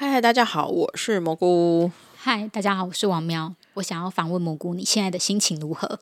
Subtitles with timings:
[0.00, 1.92] 嗨嗨，大家好，我是蘑菇。
[2.16, 3.54] 嗨，大家好，我是王喵。
[3.74, 6.00] 我想要访问蘑菇，你现在的心情如何？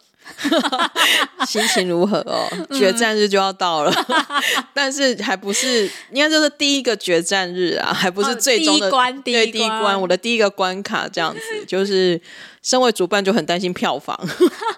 [1.45, 2.47] 心情如何哦？
[2.73, 12.21] 决战日就要到了，嗯、 但是还不是，应该就是第一个决战日啊，还不是最终的、哦、第一关，对，第一关，我的第一个关卡这样子，就是
[12.63, 14.17] 身为主办就很担心票房。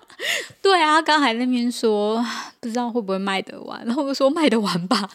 [0.62, 2.24] 对啊，刚才那边说
[2.58, 5.10] 不知道会不会卖得完，然后我说卖得完吧。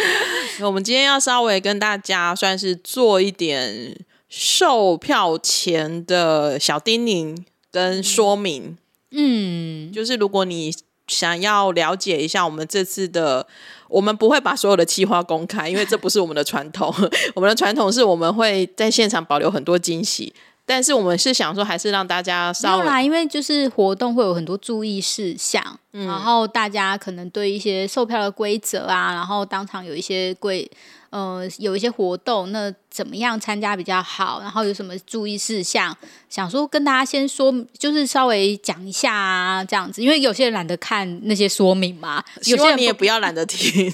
[0.62, 3.96] 我们今天要稍微跟大家算是做一点
[4.28, 7.36] 售票前的小叮咛
[7.70, 8.76] 跟说明。
[9.10, 10.74] 嗯，就是如果你
[11.06, 13.46] 想要了解一下我们这次的，
[13.88, 16.92] 我们不会把所有的计划公开，因为这不是我们的传统。
[17.34, 20.34] 我们的传统是我们会在现场保留很多惊喜。
[20.66, 30.70] 但是我们是想说，还是让大家稍微啦，因为就是活动会有很多注意事项，嗯，然后大家可能对一些售票的规则啊，然后当场有一些规。
[31.10, 34.40] 呃，有一些活动，那怎么样参加比较好？
[34.42, 35.96] 然后有什么注意事项？
[36.28, 43.90] 想说跟大家先说，就是稍微讲一下啊，这样子，因为有些人懒得看那些说明嘛，有些人你也不要懒得听。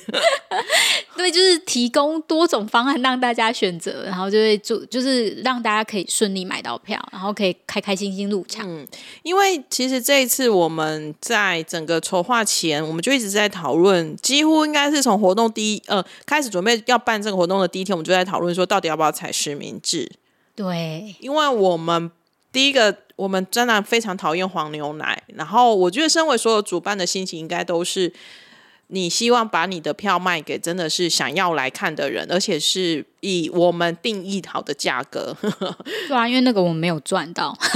[1.17, 8.67] 对，就是提供多种方案让大家选择，然后就会做，就是让大家可以顺利买到票，然后可以开开心心入场。
[8.69, 8.85] 嗯，
[9.23, 17.13] 因为其实这一次我们在整个筹划前，我们就一直在讨论，几乎应该是从活动第一呃开始准备要办。
[17.13, 20.11] 办这个活动的第一天，我们就在讨论说，到底要不要采实名制？
[20.57, 22.11] 对，因为我们
[22.51, 25.23] 第一个，我们真的非常讨厌黄牛奶。
[25.35, 28.11] 然后，我觉得身为所有主办的心情，应该都是
[28.95, 35.35] 你希望把你的票卖给真的是想要来看的人，而且是以我们定义好的价格。
[36.07, 37.57] 对啊，因为那个我们没有赚到。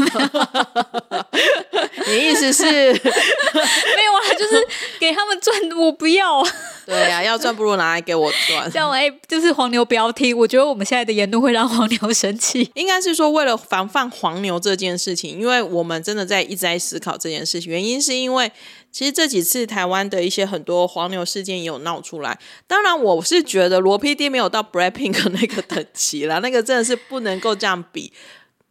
[2.08, 4.20] 你意思是 没有啊？
[4.38, 4.64] 就是
[5.00, 6.42] 给他们赚，我不要。
[6.84, 8.70] 对呀、啊，要赚不如拿来给我赚。
[8.70, 10.36] 这样哎，就是黄牛不要听。
[10.36, 12.70] 我觉得我们现在的言论会让黄牛生气。
[12.74, 17.72] 应该是说，为了防范黄牛这件事情，因为我们真的在一直在思考这件事情。
[17.72, 18.52] 原因是因为
[18.92, 22.38] 其实这几次台湾的一些很多黄牛事件也有闹出来。
[22.68, 28.12] 当然，我是觉得罗 PD 没有到 BLACKPINK 那那个等级啦，那个真的是不能够这样比。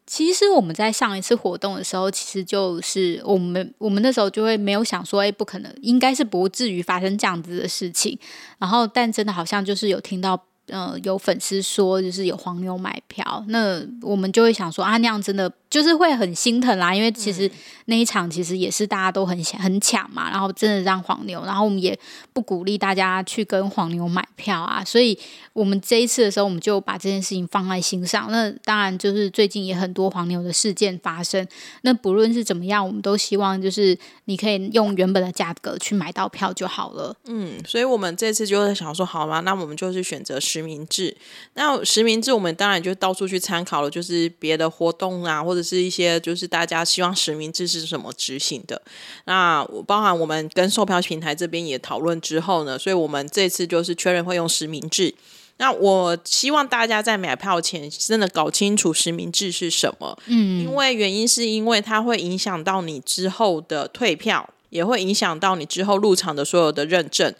[0.05, 8.17] 其实我们在上一次活动的时候，其实就是我们我们那时候就会没有想说，哎，不可能，应该是不至于发生这样子的事情。
[8.59, 10.45] 然后，但真的好像就是有听到。
[10.67, 17.49] 呃，有粉丝说就是有黄牛买票，那我们就会想说啊，那样真的就是会很心疼啦，因为其实
[17.85, 21.97] 那一场其实也是大家都很很抢嘛，然后真的让黄牛，然后我们也
[22.33, 25.17] 不鼓励大家去跟黄牛买票啊，所以
[25.53, 28.31] 我们这一次的时候，我们就把这件事情放在心上。
[28.31, 31.47] 那当然就是最近也很多黄牛的事件发生，
[31.81, 33.95] 那不论是怎么样，我们都希望就是
[34.25, 37.15] 你可以用原本的价格去买到票就好了。
[37.27, 39.41] 嗯，所以我们这次就是想说，好吗？
[39.41, 40.39] 那我们就是选择。
[40.55, 41.15] 实名制，
[41.55, 48.81] 那实名制我们当然就到处去参考了，就是别的活动啊，或者是一些就是大家希望实名制是什么执行的。
[49.25, 55.13] 那包含我们跟售票平台这边也讨论之后呢，所以我们这次就是确认会用实名制。
[55.57, 67.33] 那我希望大家在买票前真的搞清楚实名制是什么，嗯，因为原因是因为它会影响到你之后的退票，也会影响到你之后入场的所有的认证。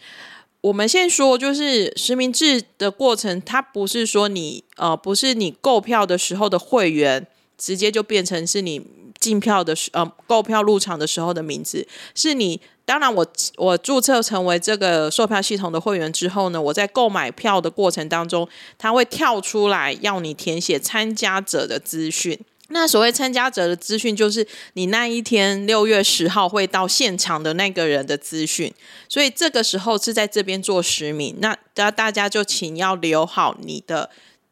[0.65, 8.81] 我们先说，就是实名制的过程，它不是说你呃，不是你购票的时候的会员直接就变成是你
[9.19, 13.23] 进票的时呃购票入场的时候的名字，是你当然我
[13.57, 18.47] 我注册成为这个售票系统的会员之后呢，我在购买票的过程当中，
[18.79, 22.39] 它会跳出来要你填写参加者的资讯。
[22.69, 28.73] 那所谓参加者的资讯，就是你那一天六月十号会到现场的那个人的资讯，
[29.07, 31.35] 所以这个时候是在这边做实名。
[31.39, 34.09] 那大大家就请要留好你的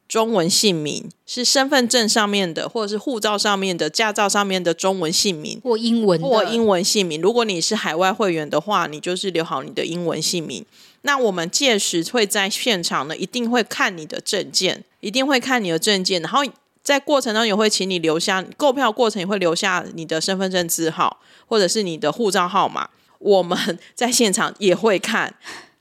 [0.08, 7.20] 中文姓名，是身份证上面的，或者是护照上面的、驾照上面的中文姓名，或英文或英文姓名。
[7.20, 10.64] 如果你是海外会员的话，你就是留好你的英文姓名。
[11.02, 16.44] 那我们届时会在现场呢，一定会看你的证件，一定会看你的证件，然后。
[16.84, 22.90] 在过程中也会请你留下购票过程也会留下你的身份证字号或者是你的护照号码，
[23.20, 25.34] 我们 在现场也会看，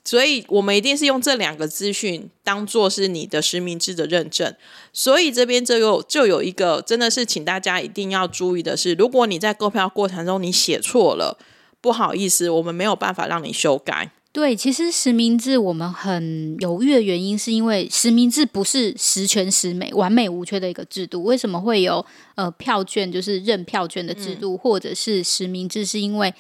[0.04, 4.54] 所以我们一定是用这两个资讯当做是你的实名制的认证。
[4.92, 11.36] 所以这边就有就有一个真的是请大家一定要注意的是，如果你在购票过程中你写错了，
[11.80, 14.12] 不好意思，我们没有办法让你修改。
[14.32, 21.22] 对，其实实名制我们很犹豫的原因，是因为实名制不是十全十美、完美无缺的一个制度。
[21.22, 22.02] 为什么会有
[22.34, 25.84] 呃票券，就是认票券的制度，或者是实名制？
[25.84, 26.32] 是因为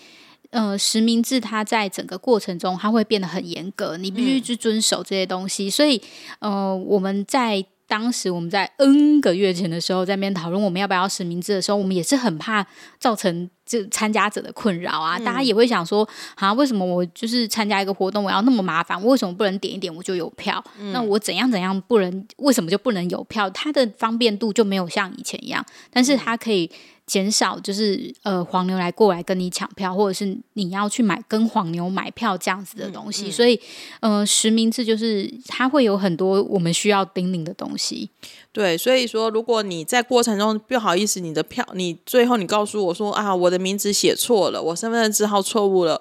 [0.48, 5.68] 呃实名制它在整个过程中，它会变得很严格，你必须去遵守这些东西。
[5.68, 6.00] 所以
[6.38, 12.66] 呃我们在当时我们在 N 个月前的时候，在那边讨论我们要不要实名制的时候，我们也是很怕
[12.98, 15.16] 造成这参加者的困扰啊。
[15.16, 19.02] 嗯、大家也会想说，啊，为什么我就是参加一个活动，我要那么麻烦？
[19.04, 20.62] 为什么不能点一点我就有票？
[20.78, 22.26] 嗯、那我怎样怎样不能？
[22.36, 23.48] 为什么就不能有票？
[23.50, 26.70] 它的方便度就没有像以前一样，但是它可以。
[27.04, 33.60] 减少就是呃黄牛来过来跟你抢票，或者是你要去买跟黄牛买票这样子的东西，嗯嗯、所以
[34.00, 38.08] 呃实名制就是它会有很多我们需要叮咛的东西。
[38.52, 46.00] 对，所以说如果你在过程中不好意思，你的票你最后你告诉我说啊我的名字写错了，我身份证字号错误了，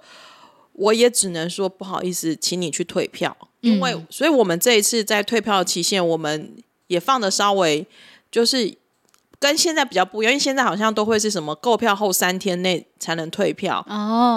[0.73, 3.35] 我也只能说不好意思，请你去退票。
[3.61, 6.55] 因为、嗯、所以我们这一次在退票的期限，我们
[6.87, 7.87] 也放的稍微
[8.31, 8.75] 就是。
[9.41, 13.95] 跟现在比较不一样，因为现在好像都会是什么购票后三天内才能退票哦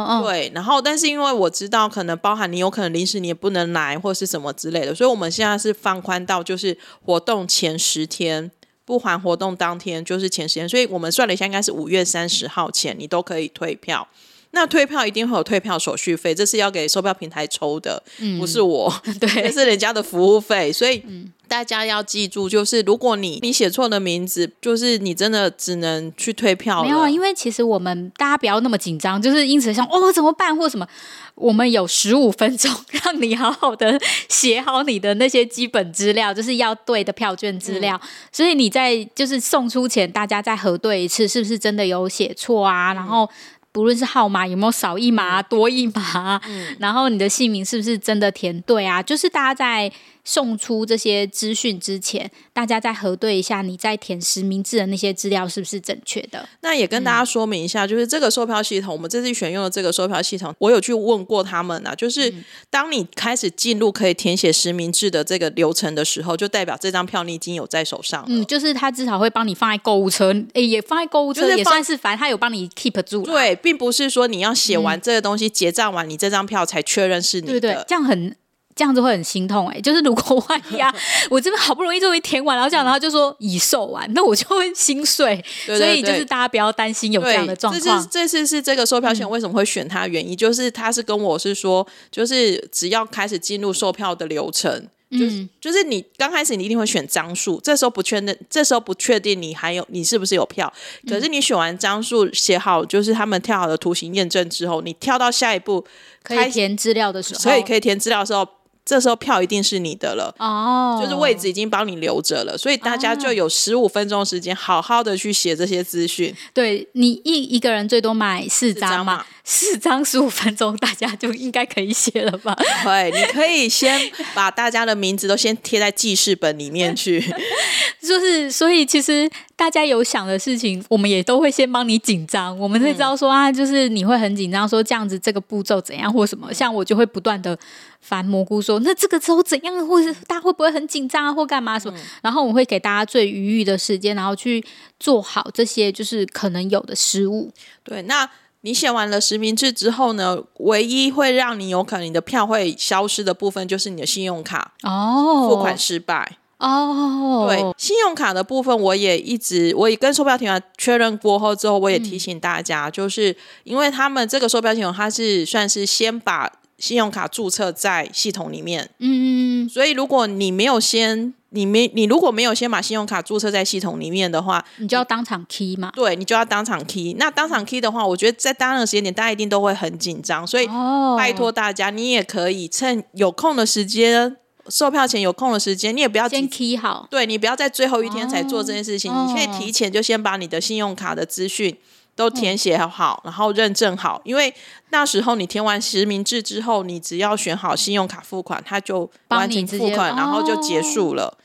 [0.08, 8.50] 哦，对，然后但是因为我知道可能包含你有可能临时你也不能来或是什么之类的，所以我们现在是放宽到就是活动前十天，
[8.86, 14.08] 不含活动当天就是前十天，所以我们算了一下，应该是五月三十号前你都可以退票。
[14.54, 18.90] 那退票一定会有退票手续费，这是要给售票平台抽的，嗯、不是我，
[19.20, 21.02] 对，这是人家的服务费，所以
[21.46, 26.84] 大家要记住，就是如果你你写错了名字，就是你真的只能去退票了。
[26.84, 30.88] 没有啊，因为其实我们大家不要那么紧张，就是因此想哦怎么办或什么，
[31.34, 32.72] 我们有十五分钟
[33.02, 42.92] 让你好好的写好你的那些基本资料，就是要对的票券资料，嗯、所以你在就是送出前，大家再核对一次，是不是真的有写错啊？
[42.92, 43.28] 嗯、然后。
[43.74, 49.02] 不论是号码有没有少一码多一码，嗯、然后你的姓名是不是真的填对啊？
[49.02, 49.92] 就是大家在。
[50.24, 56.48] 送出这些资讯之前，大家再核对一下你在填实名制的那些资料是不是正确的。
[56.62, 62.32] 那也跟大家说明一下，嗯、就是这个售票系统，我们这次选用的这个售票系统，我有去问过他们啊，就是
[62.70, 68.24] 当你开始进入可以填写实名制的这个流程的时候，就代表这张票你已经有在手上。
[68.28, 73.22] 嗯，就是他至少会帮你放在购物车，诶，也放在购物车，也算是反正他有帮你 keep 住。
[73.22, 77.60] 对，并不是说你要写完这个东西、嗯、结账完，你这张票才确认是你的。
[77.60, 78.34] 对对，这样很。
[78.76, 80.92] 这样子会很心痛哎、欸，就是如果万一啊，
[81.30, 85.42] 我这边好不容易终于填完，然后这样，然后就说已售完，那我就会心碎。
[85.66, 87.80] 所以就是大家不要担心有这样的状况。
[87.80, 90.08] 这次这次是这个售票系统为什么会选它？
[90.08, 94.70] 原因、嗯、就是他是跟我是说，就是只要开始进入售票的流程，
[95.10, 100.72] 嗯、就是就是你刚开始你一定会选张数，这时候不确定，这时候不确定你还有你是不是有票。
[101.08, 105.84] 可是你选完张数写好，就是他们跳好的图形验证之后，你跳到下一步
[106.22, 108.46] 可以填资料的时候，所以可以填资料的时候。
[108.84, 116.34] 这时候票一定是你的了哦，就是位置已经帮你留着了，所以大家就有十五分钟时间，好好的去写这些资讯。
[116.52, 122.54] 对，你一一个人最多买四张嘛，四张十五分钟，大家就应该可以写了吧？
[122.84, 123.98] 对，你可以先
[124.34, 127.24] 把大家的名字都先贴在记事本里面去，
[128.06, 129.30] 就是所以其实。
[129.64, 132.56] 大家有想的事情，我们也都会先帮你紧张。
[132.58, 136.52] 我们会知道说啊，就是你会很紧张，说这样子这个步骤怎样或什么。
[136.52, 137.58] 像我就会不断的
[138.02, 141.98] 烦蘑菇说，那这个之后怎样，或是大家会不会很紧张啊，或干嘛什么？
[142.20, 144.62] 然后我会给大家最余裕的时间，然后去
[145.00, 147.50] 做好这些就是可能有的失误。
[147.82, 148.28] 对，那
[148.60, 156.36] 你写完了实名制之后呢，唯一会让你有可能你的票会消失的部分，就是你的信用卡哦，付款失败。
[156.64, 177.14] 哦，对，信用卡的部分，我也一直，我也跟售票厅确认过后之后，我也提醒大家，嗯、就是因为他们这个售票系统，它是算是先把信用卡注册在系统里面，嗯，所以如果你没有先，你没，你如果没有先把信用卡注册在系统里面的话，你就要当场 key 嘛，对，你就要当场 key。
[177.18, 180.68] 那当场 key 的话，我觉得在当那个时间点，大家一定都会很紧张，所以
[181.16, 184.36] 拜托大家，你也可以趁有空的时间。
[184.68, 191.76] 售票前有空的时间，你也不要先 key 好，对，你不要在最后一天才做这件事情，哦、你可以提前就先把你的信用卡的资讯
[192.16, 194.54] 都填写好，嗯、然后认证好，因为
[194.90, 201.36] 那时候你填完实名制之后，你只要选好信用卡付款，它就完成付款，然后就结束了。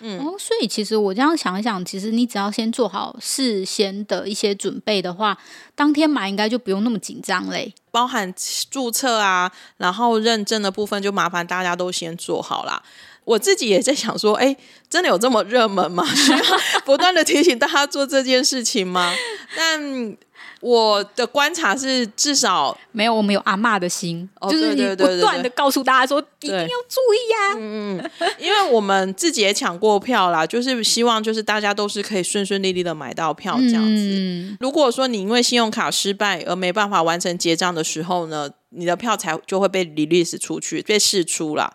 [0.00, 5.36] 嗯，哦，所以其实我这样想一想，其实你只要先做好事先的一些准备的话，
[5.74, 7.74] 当天买应该就不用那么紧张嘞。
[7.90, 8.32] 包含
[8.70, 12.82] 注册啊，然后认证的部分就麻烦大家都先做好啦。
[13.24, 14.56] 我自己也在想说，哎，
[14.88, 16.04] 真的有这么热门吗？
[16.14, 16.38] 需要
[16.84, 19.14] 不断的提醒大家做这件事情吗？
[19.56, 20.16] 但。
[20.60, 27.56] 我的观察是，至少没有我们有阿妈的心，哦、就是你不断的告诉大家说，一定要注意呀、啊。
[27.58, 33.90] 嗯嗯，因为我们自己也抢过票啦，就是希望就是大家都是可以顺顺利利的买到票这样子。
[33.92, 41.74] 嗯、如果说你因为信用卡失败而没办法完成结账的时候呢，你的票才就会被 release 出去，被释出啦。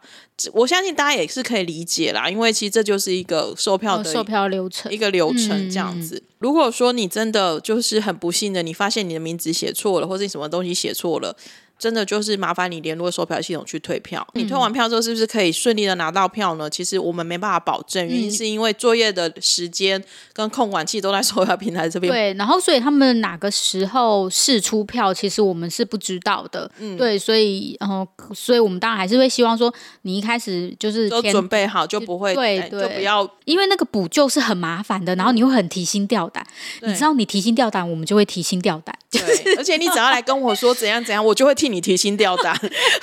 [0.53, 6.17] 我相信大家也是可以理解啦，因为其实这就是一个售票的、哦、售票流程，一个流程这样子。
[6.17, 11.35] 嗯、如果说你真的就是很不幸的，你发现你的名字写错了，或者你什么东西写错了。
[11.77, 14.25] 真的就是麻烦你联络售票系统去退票。
[14.33, 16.69] 你退完票之后，是不是可以顺利的拿到票呢？
[16.69, 20.01] 其实我们没办法保证，原因是因为作业的时间
[20.31, 22.11] 跟控管器都在售票平台这边。
[22.11, 26.69] 对，然后所以他们哪个时候试出票，其实我们是不知道的。
[26.79, 36.45] 嗯，对，所以然后，所以我们当然还是会希望说，你一开始就是都准备好，就不会对对，就不要，因为那个补救是很麻烦的，然后你会很提心吊胆。
[36.81, 38.97] 你知道，你提心吊胆，我们就会提心吊胆。
[39.19, 42.59] 对， 而且你只要来跟我说怎样怎样，我就会替你提心吊胆。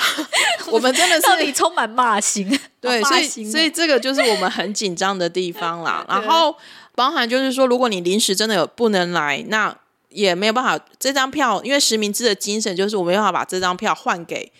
[0.71, 2.47] 我们真的是到底充满骂心，
[2.81, 6.05] 对，所以所以这个就是我们很紧张的地方啦。
[6.09, 6.55] 然后
[6.95, 9.75] 包含就是说，如果你临时真的有不能来，那
[10.11, 10.79] 也没有办法。
[10.99, 14.51] 这张票，因为实名制的精神就是我没办法把这张票换给。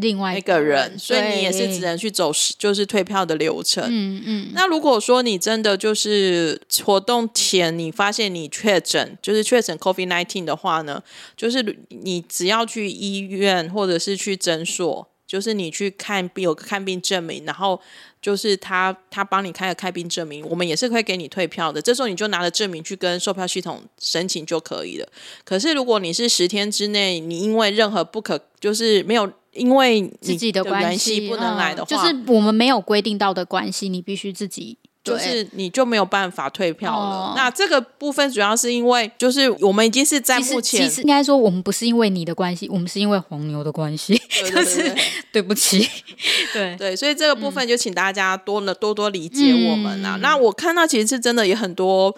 [0.00, 3.82] 另外一个人，所以你也是只能去走就是退票的流程。
[3.88, 4.50] 嗯嗯。
[4.52, 11.02] 那如果说你真的就是活动前你发现你确诊，就是确诊 COVID nineteen 的话呢，
[11.34, 17.80] 就是你只要去医院或者是去诊所，就是你去看病有个看病证明，然后
[18.20, 21.80] 就是他他帮你开了开病证明，我们也是会给你退票的。
[21.80, 25.08] 这时候你就拿着证明去跟售票系统申请就可以了。
[25.44, 29.32] 可是如果你是十天之内，你因为任何不可就是没有。
[29.58, 37.32] 因为自己的关系不能来的话，就是我们没有规定到的关系，你必须自己，就是你就没有办法退票了。
[37.36, 44.94] 那这个部分主要是因为，就是我们已经是在目前，其实应该说我们不是因为你的关系，我们是因为黄牛的关系，就是
[45.32, 45.88] 对不起，
[46.52, 50.18] 对对，所以这个部分就请大家多了多多理解我们啊。
[50.20, 52.14] 那我看到其实是真的也很多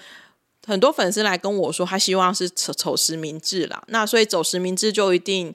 [0.66, 3.82] 很多粉丝来跟我说，他希望是走走实名制啦。
[3.88, 5.54] 那所以走实名制就一定。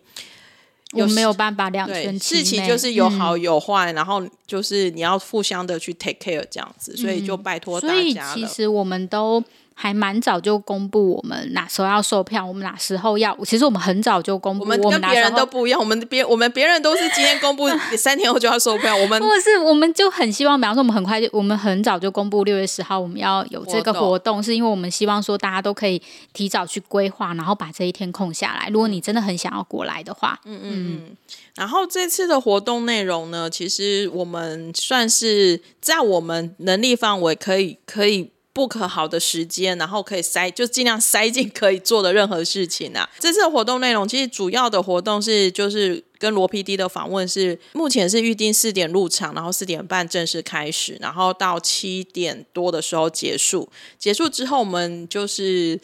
[0.95, 2.41] 有没有办法两全其美？
[2.41, 8.01] 事情就是有好有坏，嗯，然后就是你要互相的去 take care 这样子，所以就拜托大家了。
[8.01, 9.43] 所以其实我们都。
[9.77, 13.37] 还蛮早就公布我们哪时候要售票，我们哪时候要。
[13.43, 15.77] 其实我们很早就公布，我们跟别人都不一样。
[15.77, 17.67] 我们别我们别人都是今天公布，
[17.97, 18.95] 三天后就要售票。
[18.95, 26.01] 我们或者是我们就很希望，比方说我们很快就，我们很早就公布六月十号我们要有这个活动，是因为我们希望说大家都可以
[26.31, 28.69] 提早去规划，然后把这一天空下来。
[28.69, 31.17] 如果你真的很想要过来的话，嗯嗯嗯。
[31.55, 38.31] 然后这次的活动内容呢，其实我们算是在我们能力范围可以可以。
[38.55, 43.07] 不可好的时间，然后可以塞，就尽量塞进可以做的任何事情啊。
[43.19, 53.69] 这次的活动内容其实主要的活动是，就是跟罗 PD 的访问是目前是预定四点入场，然后四点半正式开始，然后到七点多的时候结束。
[53.99, 55.77] 结束之后，我们就是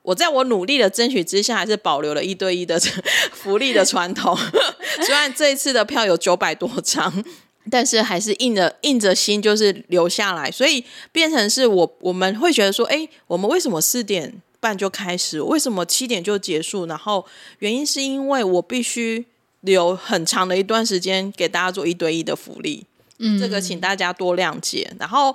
[0.00, 2.80] 我在我努力的争取之下，还是保留了一对一的
[3.34, 4.34] 福利的传统。
[5.04, 7.22] 虽然这一次的票有九百多张。
[7.70, 16.86] 但是还是硬着硬着心，就是留下来，所以变成是我我们会觉得说，哎，我们为什么四点半就开始，为什么七点就结束？
[16.86, 17.24] 然后
[17.60, 19.24] 原因是因为我必须
[19.60, 22.86] 留很长的一段时间给大家做一对一的福利，
[23.18, 24.90] 嗯，这个请大家多谅解。
[24.98, 25.34] 然后。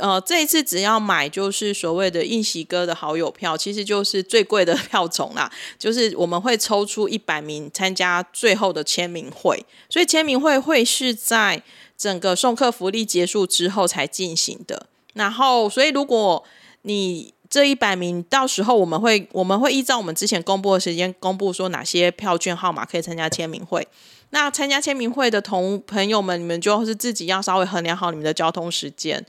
[0.00, 5.50] 呃，这一次只要买就是所谓的应喜哥的好友票，其实就是最贵的 票种啦。
[5.76, 11.60] 就是我们会抽出一百名参加最后的签名会，所以签名会会是在
[11.96, 14.86] 整个送客福利结束之后才进行的。
[15.14, 16.44] 然后，所以如果
[16.82, 23.88] 你这一百名到时候我们会我们会依照我们之前公布的时间公布说哪些票券号码可以参加签名会。
[24.30, 29.24] 那参加签名会的同朋友们，你们就是自己要稍微衡量好你们的交通时间。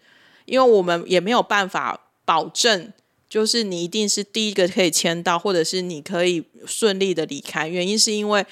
[0.45, 2.91] 因为我们也没有办法保证，
[3.29, 7.67] 就是你一定是第一个可以签到，或者是你可以顺利的离开。
[7.67, 8.43] 原因是因为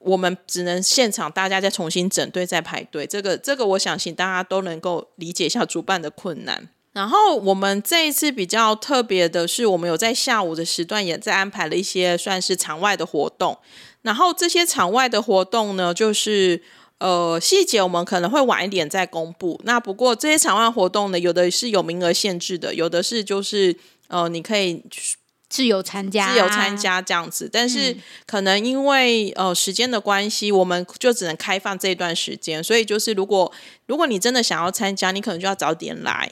[0.00, 3.06] 我们只能现场大家再重新整队再排队。
[3.06, 6.68] 这个这个，我相信大家都能够理解一下主办的困难。
[6.92, 13.56] 然后我们这一次比较特别的是，我们有在下午的时段也在安排了一些算是场外的活动。
[14.02, 16.62] 然后这些场外的活动呢，就是。
[17.00, 19.58] 呃，细节我们可能会晚一点再公布。
[19.64, 23.74] 那不过这些场外活动呢，有的是有名额限制的，有的是就是
[24.08, 24.84] 呃，你可以
[25.48, 27.48] 自由参加，自由参加这样子。
[27.50, 32.62] 但是可能因为呃时间的关系，我们就只能开放这段时间。
[32.62, 33.50] 所以就是如果
[33.86, 36.30] 如果你真的想要参加，你可能就要早点来。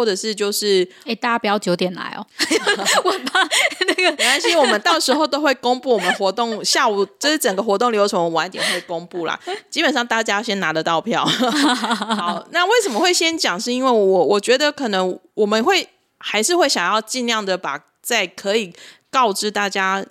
[0.00, 2.24] 或者是就是，哎，大家不要九点来哦，
[3.04, 3.46] 我怕
[3.86, 9.38] 那个没关系，我们到时候都会公布我们活动下午，就是整个活动流程，我们晚一点会公布啦。
[9.68, 11.22] 基本上大家先拿得到票。
[11.28, 13.60] 好，那为什么会先讲？
[13.60, 18.72] 是因为我我觉得可能我们会还是会想要尽量的把在可以
[19.10, 20.02] 告知大家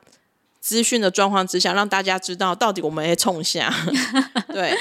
[0.59, 3.73] 资讯的状况之下，让大家知道到底我们会冲下。
[4.53, 4.77] 对，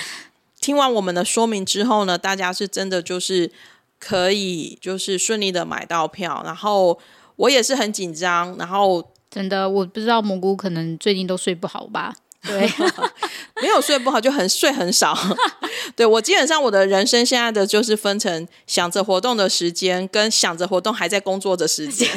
[0.60, 3.50] 听完我们的说明之后呢，大家是真的就是
[3.98, 6.98] 可以就是顺利的买到票，然后
[7.36, 12.14] 我也是很紧张，然后真的我不知道蘑菇可能最近都睡不好吧。
[12.46, 12.70] 对，
[13.60, 15.12] 没有睡不好，就很睡很少。
[15.96, 22.08] 对，我基本上我的人生现在的就是分成想着活动的时间，跟想着活动还在工作的时间，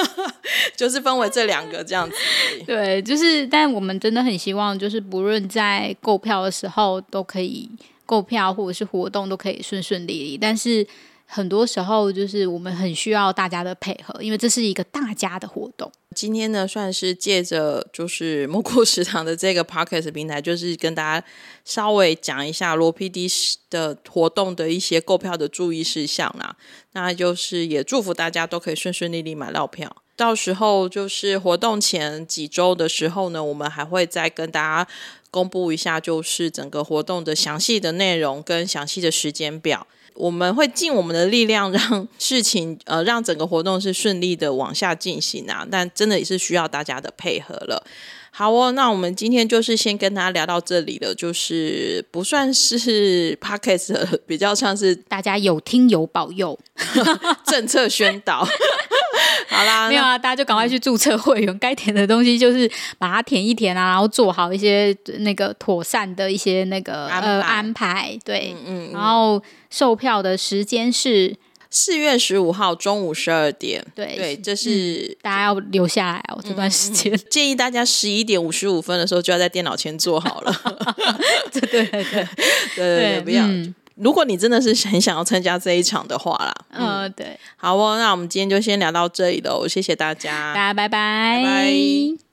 [0.74, 2.16] 就是分为这两个这样子。
[2.66, 7.70] 对，就是，但我们真的很希望，就是不论在购票的时候都可以
[8.06, 10.38] 购票，或者是活动都可以顺顺利利。
[10.38, 10.84] 但是
[11.32, 15.90] 很多时候，就是我们很需要大家的配合，因为这是一个大家的活动。
[16.16, 21.24] 今天呢，算是借着就是蘑菇食堂的这个 podcast 平台，就是跟大家
[21.64, 26.56] 稍微讲一下罗 PD 的活动的一些购票的注意事项啦。
[26.94, 29.94] 那就是也祝福大家都可以顺顺利利买到票。
[30.16, 34.90] 到时候就是活动前几周的时候呢，我们还会再跟大家
[35.30, 39.86] 公布一下，就是整个活动的详细的内容跟详细的时间表。
[40.20, 45.66] 我们会尽我们的力量，让事情呃，让整个活动是顺利的往下进行啊。
[45.70, 47.82] 但真的也是需要大家的配合了。
[48.32, 56.58] 好哦，那我们今天就是先跟大家聊到这里了，就是不算是 podcast，比较像是大家有听有保佑
[57.46, 58.46] 政策宣导。
[59.48, 68.18] 好啦， 没有啊，大家就赶快去注册会员，该填的东西就是把它填一填啊，然后做好一些那个妥善的一些那个呃、安排。
[68.24, 71.36] 对，嗯，嗯，嗯，然后售票的时间是
[71.68, 73.84] 四月十五号中午十二点。
[73.94, 80.52] 对对，这是、嗯、大家要留下来哦，这段时间、嗯、建议大家十一点五十五分的时候就要在电脑前做好了。
[81.52, 82.26] 对对对对
[82.76, 83.44] 对，不要。
[83.46, 92.29] 嗯如果你真的是很想要参加这一场的话啦，嗯，嗯对，好哦，那我们今天就先聊到这里喽，谢谢大家，大家拜拜，拜拜。